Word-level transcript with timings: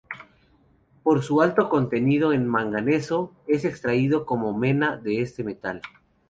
Por 1.03 1.21
su 1.21 1.41
alto 1.43 1.69
contenido 1.69 2.33
en 2.33 2.47
manganeso 2.47 3.33
es 3.45 3.65
extraído 3.65 4.25
como 4.25 4.57
mena 4.57 4.97
de 4.97 5.21
este 5.21 5.43
metal. 5.43 5.79